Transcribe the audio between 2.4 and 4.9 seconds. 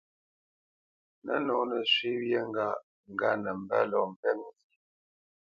ŋgâʼ ŋgât nə mbə́ lɔ mbɛ́p nzyêʼ.